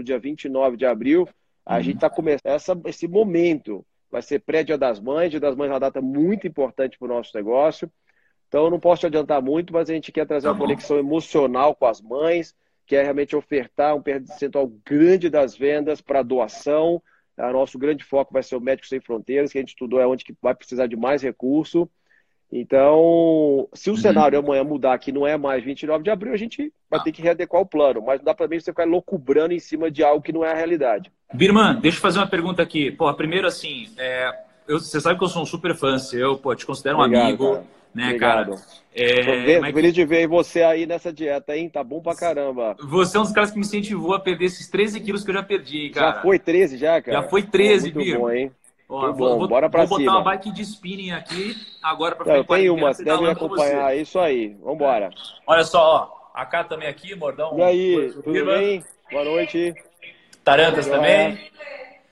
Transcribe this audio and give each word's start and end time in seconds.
no 0.00 0.04
dia 0.04 0.18
29 0.18 0.76
de 0.76 0.86
abril. 0.86 1.28
A 1.64 1.76
uhum. 1.76 1.82
gente 1.82 1.94
está 1.96 2.10
começando 2.10 2.86
esse 2.86 3.06
momento. 3.06 3.84
Vai 4.10 4.22
ser 4.22 4.40
pré-dia 4.40 4.76
das 4.76 4.98
mães. 4.98 5.30
Dia 5.30 5.38
das 5.38 5.54
mães 5.54 5.68
é 5.68 5.72
uma 5.74 5.80
data 5.80 6.00
muito 6.00 6.46
importante 6.46 6.98
para 6.98 7.06
o 7.06 7.08
nosso 7.08 7.30
negócio. 7.34 7.90
Então, 8.48 8.64
eu 8.64 8.70
não 8.70 8.80
posso 8.80 9.00
te 9.00 9.06
adiantar 9.06 9.40
muito, 9.40 9.72
mas 9.72 9.88
a 9.88 9.94
gente 9.94 10.10
quer 10.10 10.26
trazer 10.26 10.48
tá 10.48 10.52
uma 10.52 10.58
conexão 10.58 10.98
emocional 10.98 11.72
com 11.72 11.86
as 11.86 12.00
mães, 12.00 12.52
quer 12.84 13.04
realmente 13.04 13.36
ofertar 13.36 13.94
um 13.94 14.02
percentual 14.02 14.66
grande 14.84 15.30
das 15.30 15.56
vendas 15.56 16.00
para 16.00 16.22
doação. 16.22 17.00
O 17.38 17.52
nosso 17.52 17.78
grande 17.78 18.02
foco 18.02 18.32
vai 18.32 18.42
ser 18.42 18.56
o 18.56 18.60
Médicos 18.60 18.88
Sem 18.88 18.98
Fronteiras, 18.98 19.52
que 19.52 19.58
a 19.58 19.60
gente 19.60 19.70
estudou 19.70 20.00
é 20.00 20.06
onde 20.06 20.24
que 20.24 20.34
vai 20.42 20.54
precisar 20.54 20.88
de 20.88 20.96
mais 20.96 21.22
recurso. 21.22 21.88
Então, 22.52 23.68
se 23.72 23.90
o 23.90 23.92
uhum. 23.92 23.98
cenário 23.98 24.38
amanhã 24.38 24.64
mudar, 24.64 24.98
que 24.98 25.12
não 25.12 25.24
é 25.26 25.36
mais 25.36 25.62
29 25.62 26.02
de 26.02 26.10
abril, 26.10 26.32
a 26.32 26.36
gente 26.36 26.72
vai 26.90 26.98
ah. 26.98 27.02
ter 27.02 27.12
que 27.12 27.22
readequar 27.22 27.62
o 27.62 27.66
plano. 27.66 28.02
Mas 28.04 28.18
não 28.18 28.24
dá 28.24 28.34
para 28.34 28.48
mim 28.48 28.58
você 28.58 28.72
ficar 28.72 28.86
loucubrando 28.86 29.54
em 29.54 29.60
cima 29.60 29.90
de 29.90 30.02
algo 30.02 30.22
que 30.22 30.32
não 30.32 30.44
é 30.44 30.50
a 30.50 30.56
realidade. 30.56 31.12
Birman, 31.32 31.78
deixa 31.80 31.98
eu 31.98 32.02
fazer 32.02 32.18
uma 32.18 32.26
pergunta 32.26 32.60
aqui. 32.60 32.90
Pô, 32.90 33.12
primeiro 33.14 33.46
assim, 33.46 33.88
é, 33.96 34.30
eu, 34.66 34.80
você 34.80 35.00
sabe 35.00 35.18
que 35.18 35.24
eu 35.24 35.28
sou 35.28 35.42
um 35.42 35.46
super 35.46 35.76
fã 35.76 35.96
eu 36.12 36.38
pô, 36.38 36.54
te 36.54 36.66
considero 36.66 36.98
um 36.98 37.02
Obrigado, 37.02 37.24
amigo. 37.24 37.52
Cara. 37.54 37.80
Né, 37.94 38.04
Obrigado. 38.06 38.50
cara? 38.50 38.62
É, 38.94 39.60
mas... 39.60 39.74
feliz 39.74 39.94
de 39.94 40.04
ver 40.04 40.26
você 40.26 40.62
aí 40.62 40.86
nessa 40.86 41.12
dieta, 41.12 41.56
hein? 41.56 41.68
Tá 41.68 41.82
bom 41.82 42.00
pra 42.00 42.14
caramba. 42.14 42.76
Você 42.80 43.16
é 43.16 43.20
um 43.20 43.24
dos 43.24 43.32
caras 43.32 43.50
que 43.50 43.56
me 43.56 43.64
incentivou 43.64 44.14
a 44.14 44.20
perder 44.20 44.46
esses 44.46 44.68
13 44.68 45.00
quilos 45.00 45.24
que 45.24 45.30
eu 45.30 45.34
já 45.34 45.42
perdi, 45.42 45.90
cara. 45.90 46.16
Já 46.16 46.22
foi 46.22 46.38
13 46.38 46.76
já, 46.76 47.00
cara? 47.00 47.22
Já 47.22 47.28
foi 47.28 47.42
13, 47.42 47.92
Pô, 47.92 47.98
Muito 47.98 48.18
bom, 48.18 48.30
hein? 48.30 48.50
Ó, 48.90 49.12
vou, 49.12 49.38
bom, 49.38 49.46
bora 49.46 49.70
pra 49.70 49.84
vou 49.84 49.98
cima. 49.98 50.10
botar 50.10 50.18
uma 50.18 50.24
bike 50.32 50.50
de 50.50 50.62
spinning 50.62 51.12
aqui 51.12 51.56
agora 51.80 52.16
para 52.16 52.24
frente. 52.24 52.46
Tem 52.48 52.70
uma, 52.70 52.92
você 52.92 53.04
deve 53.04 53.30
acompanhar. 53.30 53.94
É 53.94 54.00
isso 54.00 54.18
aí. 54.18 54.48
Vambora. 54.60 55.10
Olha 55.46 55.62
só, 55.62 55.80
ó. 55.80 56.20
A 56.34 56.44
Cá 56.44 56.64
também 56.64 56.88
aqui, 56.88 57.14
Mordão. 57.14 57.56
E 57.56 57.62
aí, 57.62 58.12
tudo 58.12 58.44
bem? 58.46 58.84
Boa 59.10 59.24
noite. 59.24 59.74
Tarantas 60.42 60.86
também. 60.86 61.38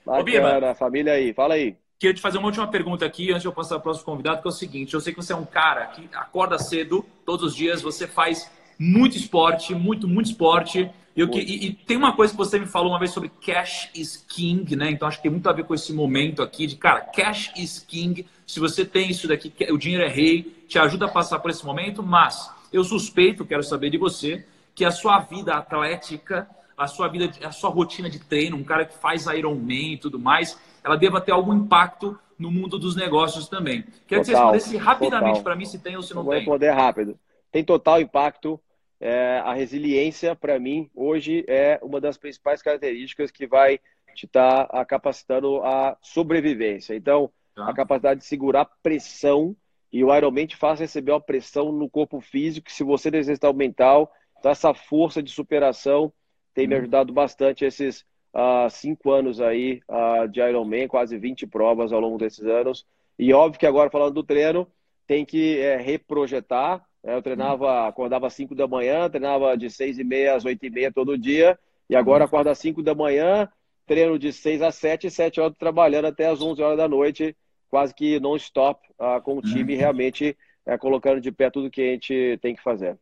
Bacana, 0.05 0.71
Ô, 0.71 0.75
família 0.75 1.13
aí. 1.13 1.33
Fala 1.33 1.55
aí. 1.55 1.75
Queria 1.99 2.13
te 2.13 2.21
fazer 2.21 2.37
uma 2.37 2.47
última 2.47 2.67
pergunta 2.67 3.05
aqui, 3.05 3.29
antes 3.29 3.41
de 3.41 3.47
eu 3.49 3.51
passar 3.51 3.75
para 3.75 3.79
o 3.79 3.83
próximo 3.83 4.05
convidado, 4.05 4.41
que 4.41 4.47
é 4.47 4.49
o 4.49 4.53
seguinte: 4.53 4.93
eu 4.93 5.01
sei 5.01 5.13
que 5.13 5.21
você 5.21 5.33
é 5.33 5.35
um 5.35 5.45
cara 5.45 5.85
que 5.87 6.07
acorda 6.13 6.57
cedo, 6.57 7.05
todos 7.25 7.47
os 7.47 7.55
dias, 7.55 7.81
você 7.81 8.07
faz 8.07 8.49
muito 8.79 9.17
esporte, 9.17 9.75
muito, 9.75 10.07
muito 10.07 10.27
esporte. 10.27 10.89
Eu, 11.15 11.29
e, 11.33 11.67
e, 11.67 11.73
tem 11.73 11.97
uma 11.97 12.15
coisa 12.15 12.31
que 12.31 12.37
você 12.37 12.57
me 12.57 12.65
falou 12.65 12.93
uma 12.93 12.99
vez 12.99 13.11
sobre 13.11 13.29
cash 13.45 13.89
is 13.93 14.15
king, 14.15 14.73
né? 14.77 14.89
Então 14.89 15.05
acho 15.05 15.17
que 15.17 15.23
tem 15.23 15.31
muito 15.31 15.49
a 15.49 15.53
ver 15.53 15.65
com 15.65 15.75
esse 15.75 15.91
momento 15.91 16.41
aqui 16.41 16.65
de, 16.65 16.77
cara, 16.77 17.01
cash 17.01 17.51
is 17.57 17.79
king. 17.79 18.25
Se 18.47 18.59
você 18.59 18.85
tem 18.85 19.09
isso 19.09 19.27
daqui, 19.27 19.51
o 19.69 19.77
dinheiro 19.77 20.03
é 20.05 20.07
rei, 20.07 20.63
te 20.67 20.79
ajuda 20.79 21.07
a 21.07 21.09
passar 21.09 21.39
por 21.39 21.51
esse 21.51 21.65
momento, 21.65 22.01
mas 22.01 22.49
eu 22.71 22.83
suspeito, 22.85 23.45
quero 23.45 23.63
saber 23.63 23.89
de 23.89 23.97
você, 23.97 24.45
que 24.73 24.85
a 24.85 24.91
sua 24.91 25.19
vida 25.19 25.55
atlética, 25.55 26.47
a 26.77 26.87
sua 26.87 27.09
vida, 27.09 27.29
a 27.43 27.51
sua 27.51 27.69
rotina 27.69 28.09
de 28.09 28.19
treino, 28.19 28.55
um 28.55 28.63
cara 28.63 28.85
que 28.85 28.97
faz 28.97 29.25
Ironman 29.25 29.93
e 29.93 29.97
tudo 29.97 30.17
mais, 30.17 30.57
ela 30.81 30.95
deva 30.95 31.19
ter 31.19 31.33
algum 31.33 31.53
impacto 31.53 32.17
no 32.37 32.49
mundo 32.49 32.79
dos 32.79 32.95
negócios 32.95 33.49
também. 33.49 33.83
Quero 34.07 34.21
que 34.21 34.27
você 34.27 34.31
respondesse 34.31 34.77
rapidamente 34.77 35.41
para 35.41 35.55
mim 35.55 35.65
se 35.65 35.79
tem 35.79 35.97
ou 35.97 36.01
se 36.01 36.13
não 36.13 36.21
tem. 36.21 36.25
Vou 36.25 36.35
responder 36.35 36.71
rápido. 36.71 37.19
Tem 37.51 37.63
total 37.63 37.99
impacto. 37.99 38.59
É, 38.99 39.41
a 39.45 39.53
resiliência, 39.53 40.35
para 40.35 40.59
mim, 40.59 40.89
hoje 40.93 41.45
é 41.47 41.79
uma 41.81 42.01
das 42.01 42.17
principais 42.17 42.61
características 42.61 43.31
que 43.31 43.47
vai 43.47 43.79
te 44.13 44.25
estar 44.25 44.65
tá 44.65 44.85
capacitando 44.85 45.61
a 45.63 45.97
sobrevivência. 46.01 46.95
Então, 46.95 47.31
tá. 47.55 47.69
a 47.69 47.73
capacidade 47.73 48.19
de 48.19 48.25
segurar 48.25 48.65
pressão 48.83 49.55
e 49.91 50.03
o 50.03 50.15
Ironman 50.15 50.45
te 50.45 50.55
faz 50.55 50.79
receber 50.79 51.11
uma 51.11 51.21
pressão 51.21 51.71
no 51.71 51.89
corpo 51.89 52.19
físico. 52.19 52.71
Se 52.71 52.83
você 52.83 53.09
deseja 53.09 53.49
o 53.49 53.53
mental, 53.53 54.11
então 54.37 54.51
essa 54.51 54.73
força 54.73 55.21
de 55.21 55.31
superação 55.31 56.11
tem 56.53 56.67
me 56.67 56.75
uhum. 56.75 56.81
ajudado 56.81 57.13
bastante 57.13 57.65
esses 57.65 58.05
uh, 58.33 58.69
cinco 58.69 59.11
anos 59.11 59.41
aí 59.41 59.81
uh, 59.87 60.27
de 60.27 60.41
Ironman, 60.41 60.87
quase 60.87 61.17
20 61.17 61.47
provas 61.47 61.91
ao 61.91 61.99
longo 61.99 62.17
desses 62.17 62.45
anos. 62.45 62.85
E 63.17 63.33
óbvio 63.33 63.59
que 63.59 63.65
agora, 63.65 63.89
falando 63.89 64.13
do 64.13 64.23
treino, 64.23 64.67
tem 65.07 65.25
que 65.25 65.57
é, 65.59 65.75
reprojetar. 65.77 66.85
Né? 67.03 67.15
Eu 67.15 67.21
treinava, 67.21 67.87
acordava 67.87 68.27
às 68.27 68.33
5 68.33 68.55
da 68.55 68.67
manhã, 68.67 69.09
treinava 69.09 69.57
de 69.57 69.69
6 69.69 69.99
e 69.99 70.03
meia 70.03 70.35
às 70.35 70.45
8 70.45 70.65
e 70.65 70.69
meia 70.69 70.91
todo 70.91 71.17
dia. 71.17 71.57
E 71.89 71.95
agora 71.95 72.25
acordo 72.25 72.49
às 72.49 72.59
5 72.59 72.83
da 72.83 72.93
manhã, 72.93 73.49
treino 73.85 74.19
de 74.19 74.31
6 74.31 74.61
às 74.61 74.75
7 74.75 75.07
e 75.07 75.11
7 75.11 75.41
horas 75.41 75.57
trabalhando 75.57 76.05
até 76.05 76.27
às 76.27 76.41
11 76.41 76.61
horas 76.61 76.77
da 76.77 76.87
noite, 76.87 77.35
quase 77.69 77.93
que 77.93 78.19
non-stop, 78.19 78.79
uh, 78.99 79.21
com 79.21 79.37
o 79.37 79.41
time 79.41 79.73
uhum. 79.73 79.79
realmente 79.79 80.37
uh, 80.67 80.77
colocando 80.77 81.19
de 81.19 81.31
pé 81.31 81.49
tudo 81.49 81.71
que 81.71 81.81
a 81.81 81.91
gente 81.93 82.37
tem 82.41 82.55
que 82.55 82.61
fazer. 82.61 82.97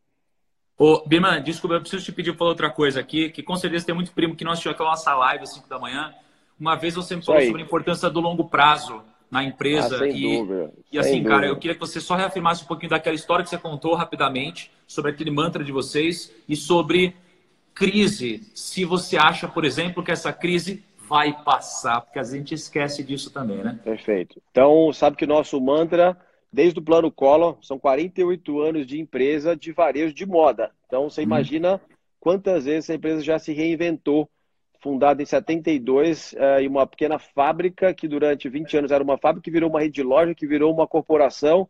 Ô, 0.77 1.03
Birman, 1.05 1.41
desculpa, 1.41 1.75
eu 1.75 1.81
preciso 1.81 2.05
te 2.05 2.11
pedir 2.11 2.37
para 2.37 2.45
outra 2.45 2.69
coisa 2.69 2.99
aqui, 2.99 3.29
que 3.29 3.41
com 3.41 3.57
certeza 3.57 3.85
tem 3.85 3.95
muito 3.95 4.13
primo 4.13 4.35
que 4.35 4.45
não 4.45 4.51
assistiu 4.51 4.71
aquela 4.71 4.91
nossa 4.91 5.13
live 5.15 5.43
às 5.43 5.53
5 5.53 5.67
da 5.67 5.79
manhã. 5.79 6.13
Uma 6.57 6.75
vez 6.75 6.95
você 6.95 7.15
me 7.15 7.25
falou 7.25 7.41
sobre 7.41 7.61
a 7.61 7.65
importância 7.65 8.09
do 8.09 8.19
longo 8.19 8.47
prazo 8.47 9.03
na 9.29 9.43
empresa. 9.43 10.03
Ah, 10.03 10.07
e, 10.07 10.21
dúvida. 10.21 10.73
e 10.91 10.97
assim, 10.97 11.23
cara, 11.23 11.47
eu 11.47 11.57
queria 11.57 11.73
que 11.73 11.79
você 11.79 11.99
só 11.99 12.15
reafirmasse 12.15 12.63
um 12.63 12.67
pouquinho 12.67 12.89
daquela 12.89 13.15
história 13.15 13.43
que 13.43 13.49
você 13.49 13.57
contou 13.57 13.93
rapidamente, 13.95 14.71
sobre 14.87 15.11
aquele 15.11 15.31
mantra 15.31 15.63
de 15.63 15.71
vocês 15.71 16.33
e 16.47 16.55
sobre 16.55 17.15
crise. 17.73 18.49
Se 18.55 18.85
você 18.85 19.17
acha, 19.17 19.47
por 19.47 19.65
exemplo, 19.65 20.03
que 20.03 20.11
essa 20.11 20.31
crise 20.31 20.83
vai 21.07 21.33
passar, 21.43 22.01
porque 22.01 22.19
a 22.19 22.23
gente 22.23 22.53
esquece 22.53 23.03
disso 23.03 23.31
também, 23.31 23.57
né? 23.57 23.79
Perfeito. 23.83 24.41
Então, 24.51 24.91
sabe 24.91 25.15
que 25.15 25.25
o 25.25 25.27
nosso 25.27 25.59
mantra 25.61 26.17
desde 26.51 26.79
o 26.79 26.81
plano 26.81 27.11
Collor, 27.11 27.57
são 27.61 27.77
48 27.77 28.61
anos 28.61 28.87
de 28.87 28.99
empresa 28.99 29.55
de 29.55 29.71
varejo 29.71 30.13
de 30.13 30.25
moda. 30.25 30.71
Então, 30.85 31.09
você 31.09 31.21
uhum. 31.21 31.27
imagina 31.27 31.81
quantas 32.19 32.65
vezes 32.65 32.85
essa 32.85 32.95
empresa 32.95 33.21
já 33.21 33.37
se 33.37 33.53
reinventou. 33.53 34.29
Fundada 34.79 35.21
em 35.21 35.25
72, 35.25 36.33
eh, 36.37 36.61
em 36.61 36.67
uma 36.67 36.85
pequena 36.85 37.17
fábrica 37.17 37.93
que 37.93 38.07
durante 38.07 38.47
20 38.47 38.77
anos 38.77 38.91
era 38.91 39.03
uma 39.03 39.17
fábrica, 39.17 39.43
que 39.43 39.51
virou 39.51 39.69
uma 39.69 39.79
rede 39.79 39.95
de 39.95 40.03
loja, 40.03 40.35
que 40.35 40.47
virou 40.47 40.73
uma 40.73 40.87
corporação. 40.87 41.67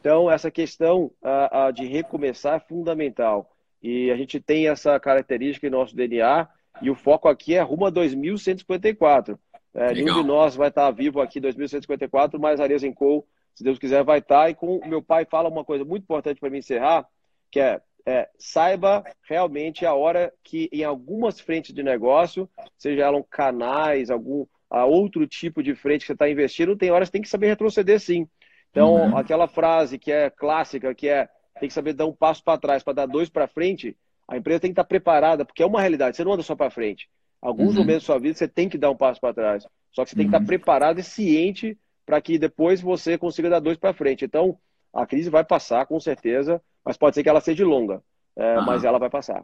Então, 0.00 0.30
essa 0.30 0.50
questão 0.50 1.12
uh, 1.22 1.72
de 1.72 1.86
recomeçar 1.86 2.56
é 2.56 2.60
fundamental. 2.60 3.48
E 3.80 4.10
a 4.10 4.16
gente 4.16 4.40
tem 4.40 4.68
essa 4.68 4.98
característica 4.98 5.66
em 5.66 5.70
nosso 5.70 5.94
DNA, 5.94 6.48
e 6.80 6.90
o 6.90 6.94
foco 6.94 7.28
aqui 7.28 7.54
é 7.54 7.60
rumo 7.60 7.86
a 7.86 7.90
2154. 7.90 9.38
É, 9.74 9.94
nenhum 9.94 10.20
de 10.20 10.24
nós 10.26 10.54
vai 10.54 10.68
estar 10.68 10.90
vivo 10.90 11.20
aqui 11.20 11.38
em 11.38 11.42
2154, 11.42 12.38
mas 12.38 12.60
a 12.60 12.66
Resenco 12.66 13.24
se 13.54 13.62
Deus 13.62 13.78
quiser, 13.78 14.02
vai 14.02 14.18
estar. 14.18 14.50
E 14.50 14.54
com 14.54 14.78
o 14.78 14.88
meu 14.88 15.02
pai 15.02 15.24
fala 15.24 15.48
uma 15.48 15.64
coisa 15.64 15.84
muito 15.84 16.02
importante 16.02 16.40
para 16.40 16.50
me 16.50 16.58
encerrar, 16.58 17.06
que 17.50 17.60
é, 17.60 17.80
é, 18.06 18.28
saiba 18.38 19.04
realmente 19.28 19.86
a 19.86 19.94
hora 19.94 20.32
que 20.42 20.68
em 20.72 20.84
algumas 20.84 21.40
frentes 21.40 21.74
de 21.74 21.82
negócio, 21.82 22.48
seja 22.76 23.02
elas 23.02 23.24
canais, 23.30 24.10
algum 24.10 24.46
a 24.70 24.86
outro 24.86 25.26
tipo 25.26 25.62
de 25.62 25.74
frente 25.74 26.00
que 26.00 26.06
você 26.06 26.12
está 26.14 26.30
investindo, 26.30 26.76
tem 26.76 26.90
horas 26.90 27.08
que 27.08 27.12
tem 27.12 27.22
que 27.22 27.28
saber 27.28 27.48
retroceder 27.48 28.00
sim. 28.00 28.26
Então, 28.70 28.94
uhum. 28.94 29.16
aquela 29.16 29.46
frase 29.46 29.98
que 29.98 30.10
é 30.10 30.30
clássica, 30.30 30.94
que 30.94 31.08
é 31.08 31.28
tem 31.60 31.68
que 31.68 31.74
saber 31.74 31.92
dar 31.92 32.06
um 32.06 32.14
passo 32.14 32.42
para 32.42 32.58
trás 32.58 32.82
para 32.82 32.94
dar 32.94 33.06
dois 33.06 33.28
para 33.28 33.46
frente, 33.46 33.94
a 34.26 34.36
empresa 34.36 34.60
tem 34.60 34.70
que 34.70 34.72
estar 34.72 34.84
preparada, 34.84 35.44
porque 35.44 35.62
é 35.62 35.66
uma 35.66 35.80
realidade, 35.80 36.16
você 36.16 36.24
não 36.24 36.32
anda 36.32 36.42
só 36.42 36.56
para 36.56 36.70
frente. 36.70 37.08
Alguns 37.40 37.74
uhum. 37.74 37.80
momentos 37.80 38.04
da 38.04 38.06
sua 38.06 38.18
vida 38.18 38.34
você 38.34 38.48
tem 38.48 38.68
que 38.68 38.78
dar 38.78 38.90
um 38.90 38.96
passo 38.96 39.20
para 39.20 39.34
trás. 39.34 39.66
Só 39.90 40.04
que 40.04 40.10
você 40.10 40.16
tem 40.16 40.24
que 40.24 40.30
estar 40.30 40.40
uhum. 40.40 40.46
preparado 40.46 40.98
e 41.00 41.02
ciente 41.02 41.76
para 42.06 42.20
que 42.20 42.38
depois 42.38 42.80
você 42.80 43.18
consiga 43.18 43.50
dar 43.50 43.60
dois 43.60 43.76
para 43.76 43.92
frente. 43.92 44.24
Então, 44.24 44.58
a 44.92 45.06
crise 45.06 45.28
vai 45.28 45.44
passar, 45.44 45.84
com 45.86 46.00
certeza, 46.00 46.62
mas 46.84 46.96
pode 46.96 47.14
ser 47.14 47.22
que 47.22 47.28
ela 47.28 47.40
seja 47.40 47.64
longa, 47.66 48.02
é, 48.36 48.60
mas 48.60 48.84
ela 48.84 48.98
vai 48.98 49.10
passar. 49.10 49.42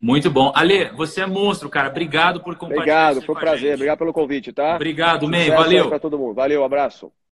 Muito 0.00 0.30
bom. 0.30 0.50
Ale, 0.54 0.90
você 0.92 1.20
é 1.20 1.26
monstro, 1.26 1.68
cara. 1.68 1.90
Obrigado 1.90 2.42
por 2.42 2.56
compartilhar. 2.56 3.10
Obrigado, 3.10 3.26
foi 3.26 3.34
um 3.34 3.38
prazer. 3.38 3.74
Obrigado 3.74 3.98
pelo 3.98 4.12
convite, 4.14 4.50
tá? 4.50 4.76
Obrigado, 4.76 5.28
Man. 5.28 5.50
Valeu. 5.54 5.88
para 5.88 5.98
todo 5.98 6.18
mundo. 6.18 6.34
Valeu, 6.34 6.64
abraço. 6.64 7.12